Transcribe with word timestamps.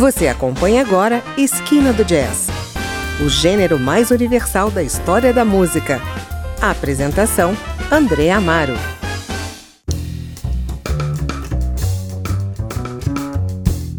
Você 0.00 0.28
acompanha 0.28 0.80
agora 0.80 1.22
Esquina 1.36 1.92
do 1.92 2.02
Jazz, 2.02 2.48
o 3.22 3.28
gênero 3.28 3.78
mais 3.78 4.10
universal 4.10 4.70
da 4.70 4.82
história 4.82 5.30
da 5.30 5.44
música. 5.44 6.00
A 6.58 6.70
apresentação: 6.70 7.54
André 7.92 8.30
Amaro. 8.30 8.72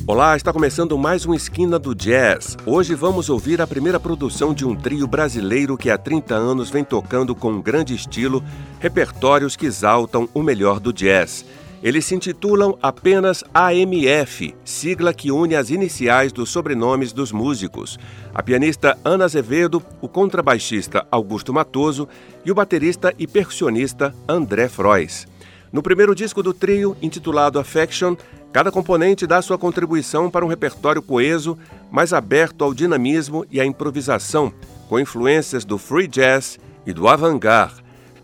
Olá, 0.07 0.35
está 0.35 0.51
começando 0.51 0.97
mais 0.97 1.27
um 1.27 1.35
Esquina 1.35 1.77
do 1.77 1.93
Jazz. 1.93 2.57
Hoje 2.65 2.95
vamos 2.95 3.29
ouvir 3.29 3.61
a 3.61 3.67
primeira 3.67 3.99
produção 3.99 4.55
de 4.55 4.65
um 4.65 4.75
trio 4.75 5.05
brasileiro 5.05 5.77
que 5.77 5.91
há 5.91 5.99
30 5.99 6.33
anos 6.33 6.71
vem 6.71 6.83
tocando 6.83 7.35
com 7.35 7.61
grande 7.61 7.93
estilo 7.93 8.43
repertórios 8.79 9.55
que 9.55 9.67
exaltam 9.67 10.27
o 10.33 10.41
melhor 10.41 10.79
do 10.79 10.91
jazz. 10.91 11.45
Eles 11.83 12.05
se 12.05 12.13
intitulam 12.13 12.77
apenas 12.81 13.43
AMF, 13.53 14.53
sigla 14.63 15.13
que 15.13 15.31
une 15.31 15.55
as 15.55 15.69
iniciais 15.69 16.31
dos 16.31 16.49
sobrenomes 16.49 17.11
dos 17.11 17.31
músicos. 17.31 17.97
A 18.33 18.43
pianista 18.43 18.97
Ana 19.03 19.25
Azevedo, 19.25 19.83
o 19.99 20.07
contrabaixista 20.07 21.07
Augusto 21.09 21.51
Matoso 21.51 22.07
e 22.45 22.51
o 22.51 22.55
baterista 22.55 23.13
e 23.17 23.25
percussionista 23.25 24.13
André 24.27 24.69
Frois. 24.69 25.27
No 25.73 25.81
primeiro 25.81 26.13
disco 26.13 26.43
do 26.43 26.53
trio, 26.53 26.95
intitulado 27.01 27.57
Affection, 27.57 28.15
Cada 28.51 28.69
componente 28.69 29.25
dá 29.25 29.41
sua 29.41 29.57
contribuição 29.57 30.29
para 30.29 30.43
um 30.43 30.47
repertório 30.49 31.01
coeso, 31.01 31.57
mais 31.89 32.11
aberto 32.11 32.65
ao 32.65 32.73
dinamismo 32.73 33.45
e 33.49 33.61
à 33.61 33.65
improvisação, 33.65 34.51
com 34.89 34.99
influências 34.99 35.63
do 35.63 35.77
free 35.77 36.07
jazz 36.07 36.59
e 36.85 36.91
do 36.91 37.07
avant-garde. 37.07 37.81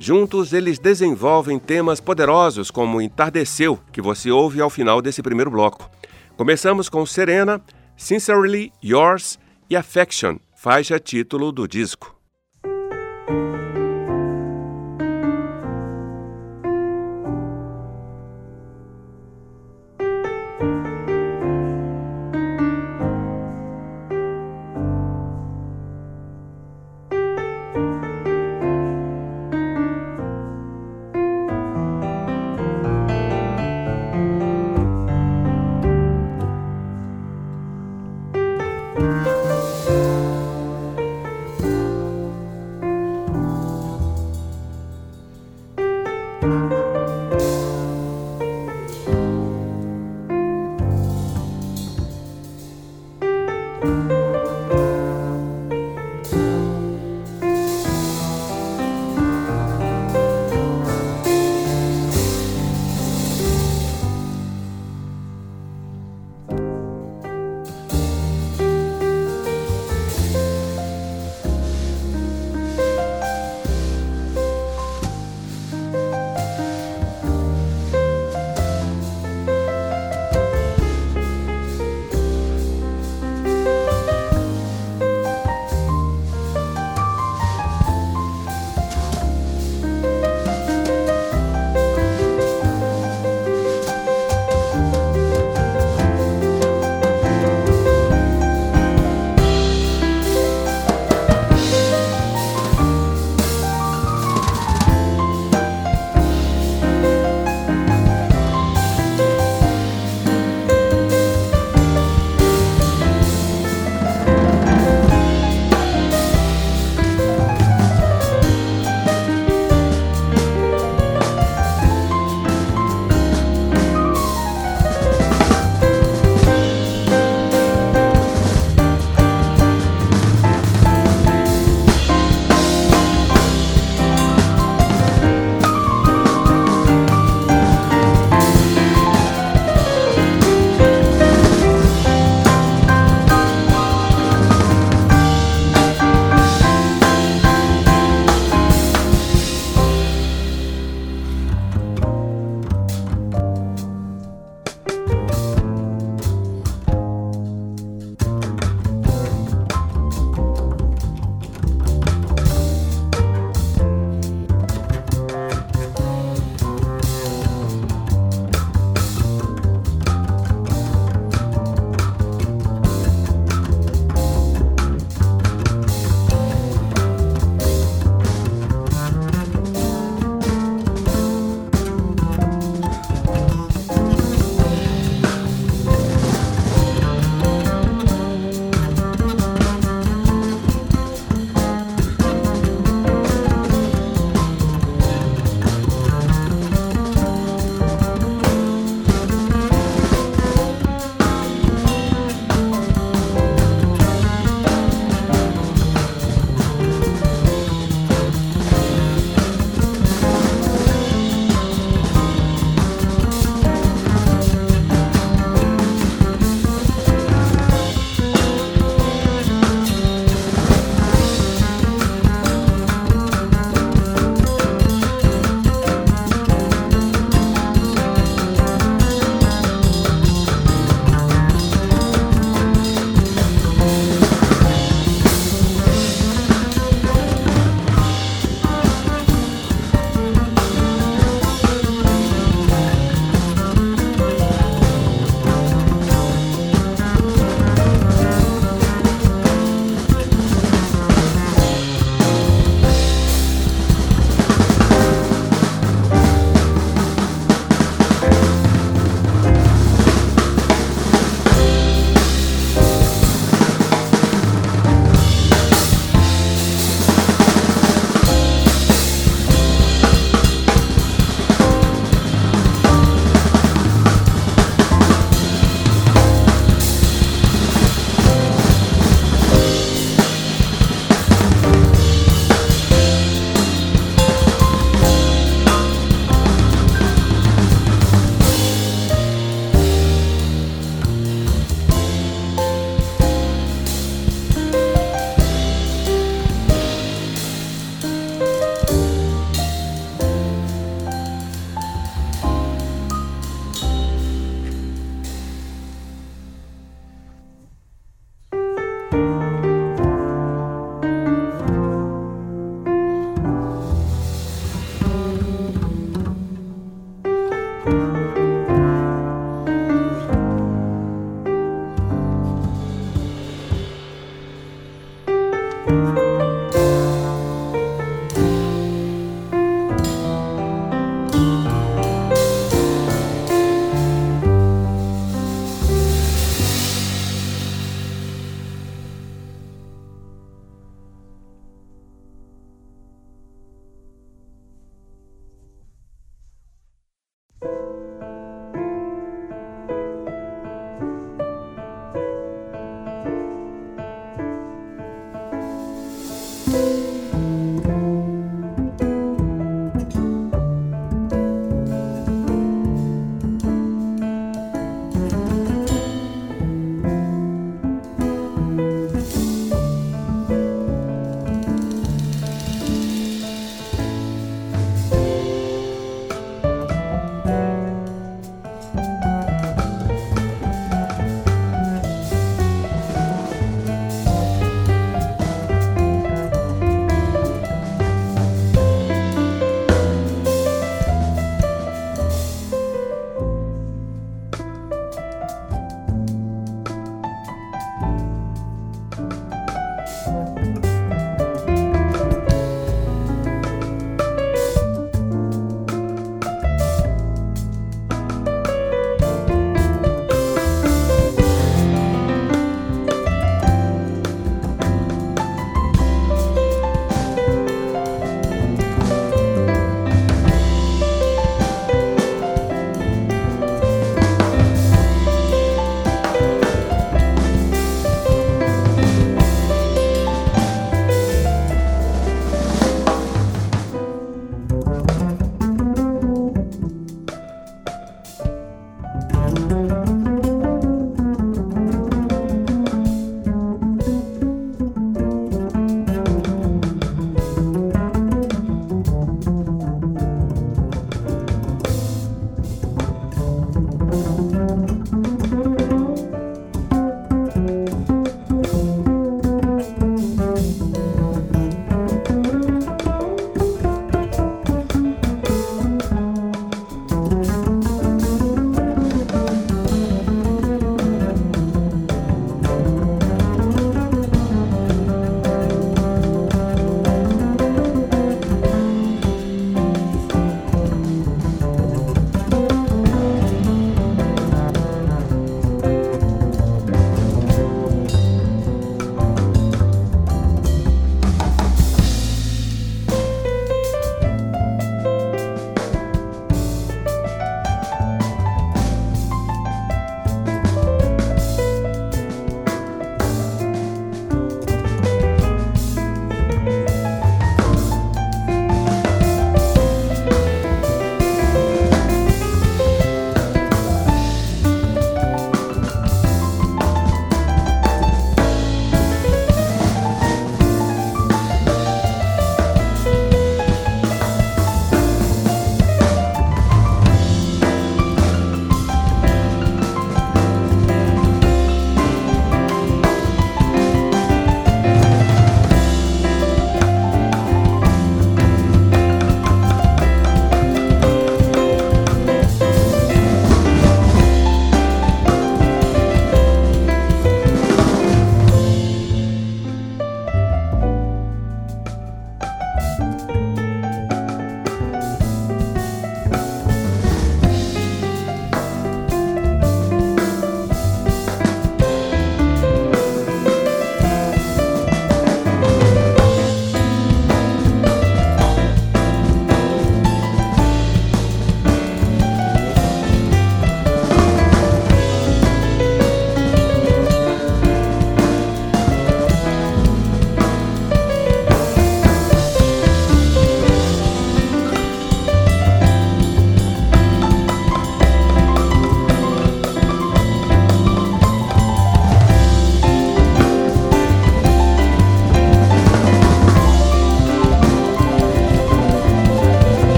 Juntos, 0.00 0.52
eles 0.52 0.78
desenvolvem 0.78 1.58
temas 1.58 2.00
poderosos 2.00 2.70
como 2.70 3.00
Entardeceu, 3.02 3.80
que 3.92 4.00
você 4.00 4.30
ouve 4.30 4.60
ao 4.60 4.70
final 4.70 5.02
desse 5.02 5.22
primeiro 5.22 5.50
bloco. 5.50 5.90
Começamos 6.36 6.88
com 6.88 7.04
Serena, 7.04 7.60
Sincerely 7.96 8.72
Yours 8.82 9.40
e 9.68 9.74
Affection, 9.74 10.36
faixa 10.54 11.00
título 11.00 11.50
do 11.50 11.66
disco. 11.66 12.17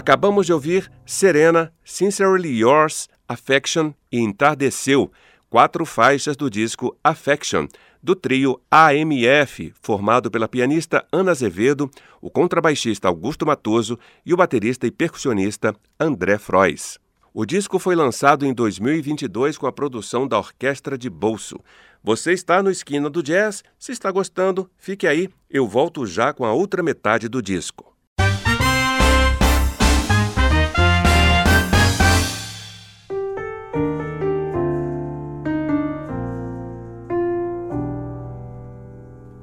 Acabamos 0.00 0.46
de 0.46 0.52
ouvir 0.54 0.90
Serena, 1.04 1.70
Sincerely 1.84 2.60
Yours, 2.60 3.06
Affection 3.28 3.92
e 4.10 4.18
Entardeceu, 4.18 5.12
quatro 5.50 5.84
faixas 5.84 6.38
do 6.38 6.48
disco 6.48 6.96
Affection, 7.04 7.68
do 8.02 8.14
trio 8.14 8.58
AMF, 8.70 9.74
formado 9.82 10.30
pela 10.30 10.48
pianista 10.48 11.04
Ana 11.12 11.32
Azevedo, 11.32 11.90
o 12.18 12.30
contrabaixista 12.30 13.08
Augusto 13.08 13.44
Matoso 13.44 13.98
e 14.24 14.32
o 14.32 14.38
baterista 14.38 14.86
e 14.86 14.90
percussionista 14.90 15.76
André 16.00 16.38
Frois. 16.38 16.98
O 17.34 17.44
disco 17.44 17.78
foi 17.78 17.94
lançado 17.94 18.46
em 18.46 18.54
2022 18.54 19.58
com 19.58 19.66
a 19.66 19.72
produção 19.72 20.26
da 20.26 20.38
Orquestra 20.38 20.96
de 20.96 21.10
Bolso. 21.10 21.60
Você 22.02 22.32
está 22.32 22.62
no 22.62 22.70
Esquina 22.70 23.10
do 23.10 23.22
Jazz? 23.22 23.62
Se 23.78 23.92
está 23.92 24.10
gostando, 24.10 24.70
fique 24.78 25.06
aí, 25.06 25.28
eu 25.50 25.68
volto 25.68 26.06
já 26.06 26.32
com 26.32 26.46
a 26.46 26.54
outra 26.54 26.82
metade 26.82 27.28
do 27.28 27.42
disco. 27.42 27.90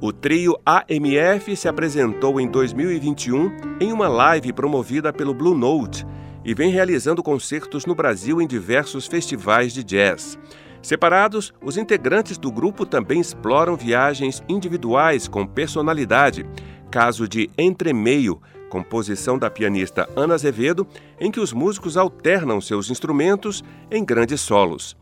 O 0.08 0.12
trio 0.12 0.58
AMF 0.64 1.54
se 1.54 1.68
apresentou 1.68 2.40
em 2.40 2.48
2021 2.48 3.78
em 3.78 3.92
uma 3.92 4.08
live 4.08 4.54
promovida 4.54 5.12
pelo 5.12 5.34
Blue 5.34 5.54
Note 5.54 6.06
e 6.42 6.54
vem 6.54 6.70
realizando 6.70 7.22
concertos 7.22 7.84
no 7.84 7.94
Brasil 7.94 8.40
em 8.40 8.46
diversos 8.46 9.06
festivais 9.06 9.70
de 9.74 9.84
jazz. 9.84 10.38
Separados, 10.80 11.52
os 11.62 11.76
integrantes 11.76 12.38
do 12.38 12.50
grupo 12.50 12.86
também 12.86 13.20
exploram 13.20 13.76
viagens 13.76 14.42
individuais 14.48 15.28
com 15.28 15.46
personalidade, 15.46 16.46
caso 16.90 17.28
de 17.28 17.50
Entremeio, 17.58 18.40
composição 18.70 19.38
da 19.38 19.50
pianista 19.50 20.08
Ana 20.16 20.32
Azevedo, 20.32 20.86
em 21.20 21.30
que 21.30 21.38
os 21.38 21.52
músicos 21.52 21.98
alternam 21.98 22.62
seus 22.62 22.88
instrumentos 22.88 23.62
em 23.90 24.02
grandes 24.02 24.40
solos. 24.40 24.96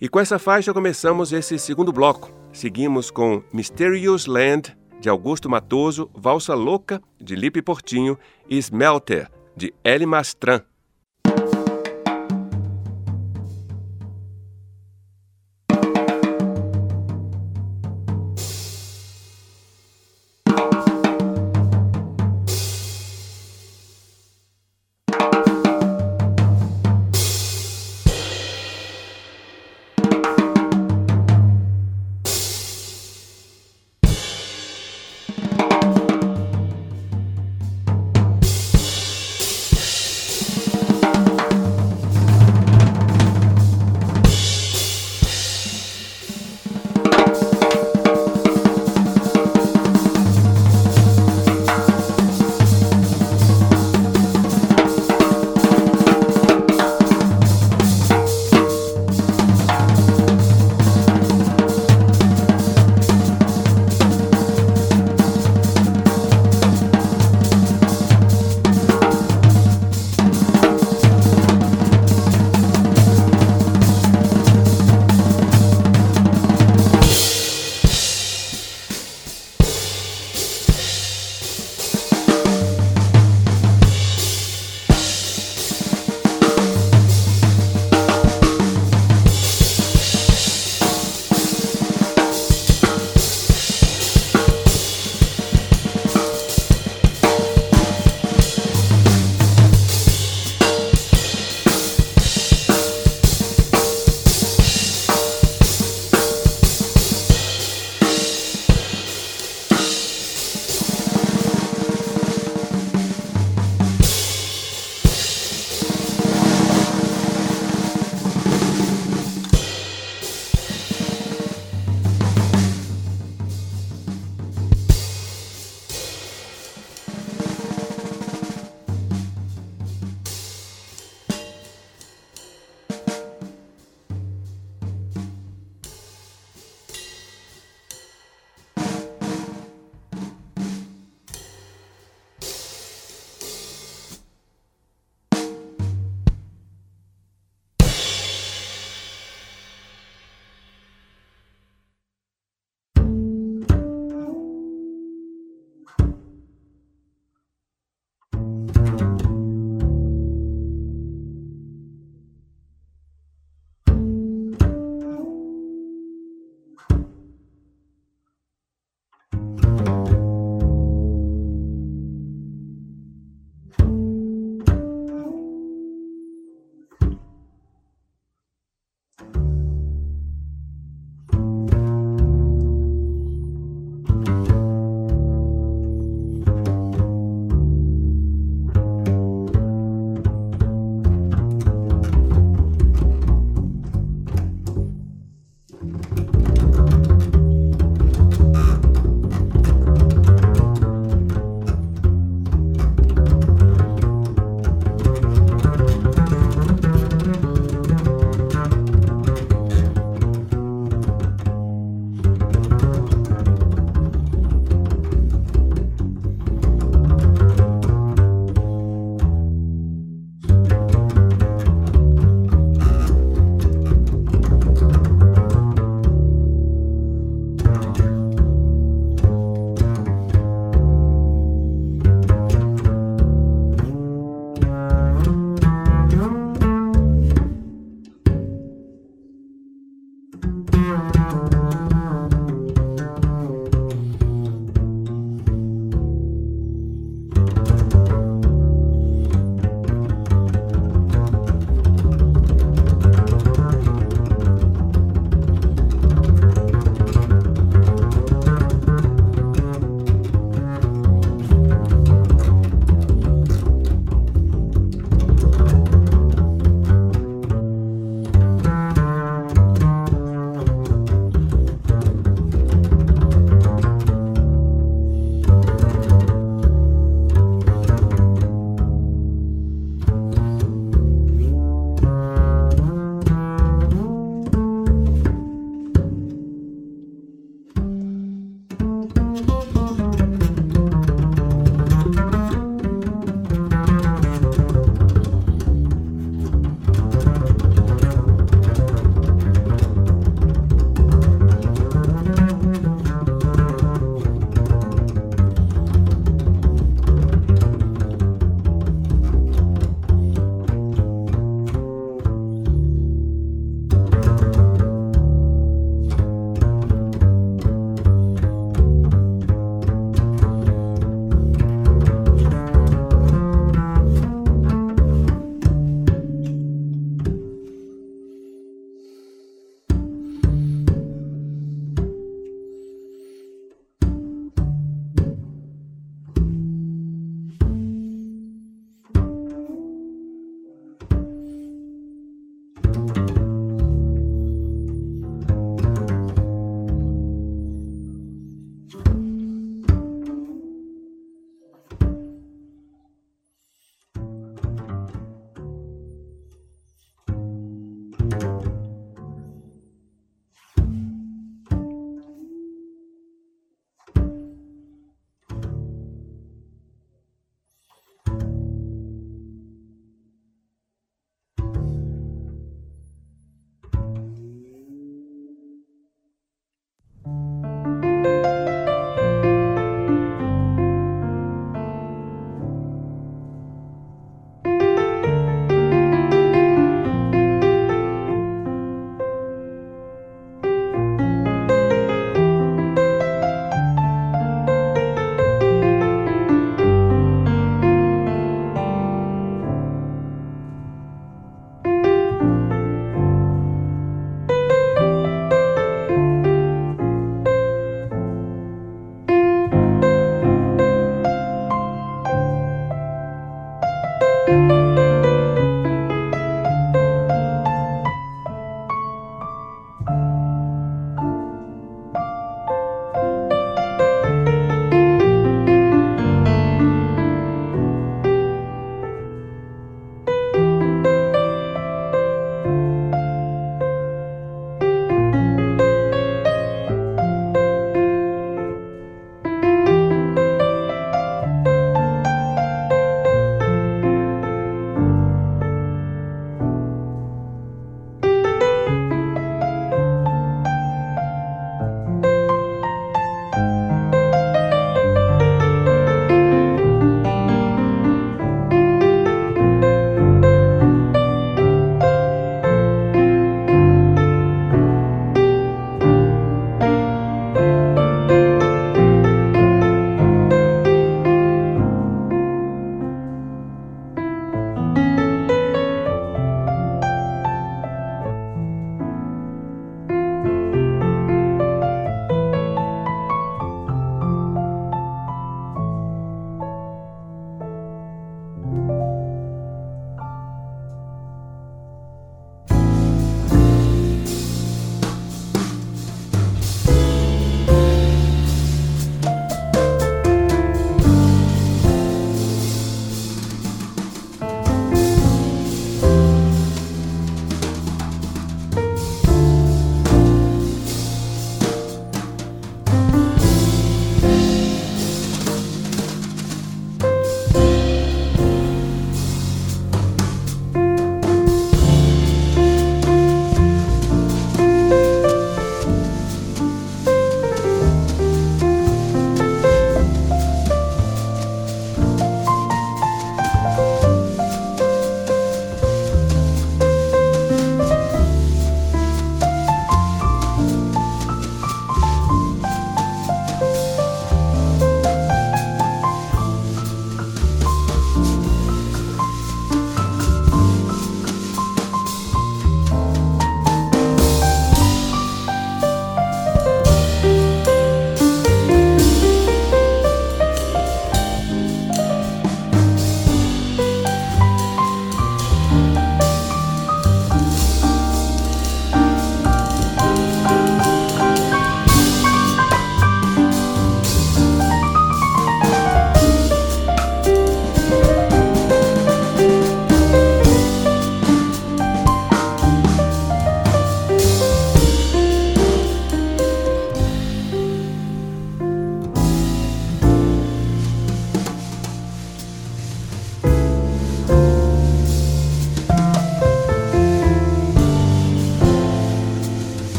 E 0.00 0.08
com 0.08 0.18
essa 0.18 0.38
faixa 0.38 0.72
começamos 0.72 1.30
esse 1.30 1.58
segundo 1.58 1.92
bloco. 1.92 2.32
Seguimos 2.54 3.10
com 3.10 3.42
Mysterious 3.52 4.24
Land, 4.24 4.74
de 4.98 5.10
Augusto 5.10 5.46
Matoso, 5.50 6.10
Valsa 6.14 6.54
Louca, 6.54 7.02
de 7.20 7.36
Lipe 7.36 7.60
Portinho 7.60 8.18
e 8.48 8.56
Smelter, 8.56 9.30
de 9.54 9.74
Eli 9.84 10.06
Mastran. 10.06 10.62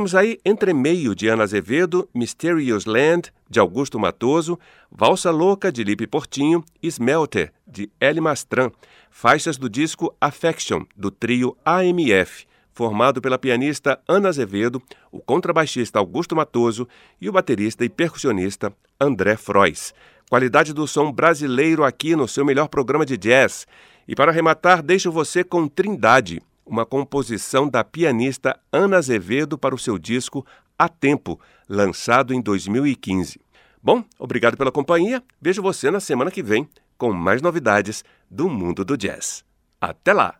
Ouvimos 0.00 0.14
aí 0.14 0.38
Entre 0.46 0.72
Meio, 0.72 1.14
de 1.14 1.28
Ana 1.28 1.42
Azevedo, 1.42 2.08
Mysterious 2.14 2.86
Land, 2.86 3.30
de 3.50 3.60
Augusto 3.60 3.98
Matoso, 3.98 4.58
Valsa 4.90 5.30
Louca, 5.30 5.70
de 5.70 5.84
Lipe 5.84 6.06
Portinho 6.06 6.64
Smelter, 6.82 7.52
de 7.66 7.90
Eli 8.00 8.18
Mastran, 8.18 8.70
faixas 9.10 9.58
do 9.58 9.68
disco 9.68 10.16
Affection, 10.18 10.86
do 10.96 11.10
trio 11.10 11.54
AMF, 11.62 12.46
formado 12.72 13.20
pela 13.20 13.38
pianista 13.38 14.00
Ana 14.08 14.30
Azevedo, 14.30 14.82
o 15.12 15.20
contrabaixista 15.20 15.98
Augusto 15.98 16.34
Matoso 16.34 16.88
e 17.20 17.28
o 17.28 17.32
baterista 17.32 17.84
e 17.84 17.90
percussionista 17.90 18.72
André 18.98 19.36
Frois. 19.36 19.92
Qualidade 20.30 20.72
do 20.72 20.88
som 20.88 21.12
brasileiro 21.12 21.84
aqui 21.84 22.16
no 22.16 22.26
seu 22.26 22.42
melhor 22.42 22.68
programa 22.68 23.04
de 23.04 23.18
jazz. 23.18 23.66
E 24.08 24.14
para 24.14 24.32
arrematar, 24.32 24.82
deixo 24.82 25.12
você 25.12 25.44
com 25.44 25.68
Trindade, 25.68 26.40
uma 26.70 26.86
composição 26.86 27.68
da 27.68 27.82
pianista 27.82 28.58
Ana 28.72 28.98
Azevedo 28.98 29.58
para 29.58 29.74
o 29.74 29.78
seu 29.78 29.98
disco 29.98 30.46
A 30.78 30.88
Tempo, 30.88 31.38
lançado 31.68 32.32
em 32.32 32.40
2015. 32.40 33.40
Bom, 33.82 34.04
obrigado 34.16 34.56
pela 34.56 34.70
companhia. 34.70 35.20
Vejo 35.42 35.60
você 35.60 35.90
na 35.90 35.98
semana 35.98 36.30
que 36.30 36.44
vem 36.44 36.68
com 36.96 37.12
mais 37.12 37.42
novidades 37.42 38.04
do 38.30 38.48
mundo 38.48 38.84
do 38.84 38.96
jazz. 38.96 39.44
Até 39.80 40.12
lá! 40.12 40.39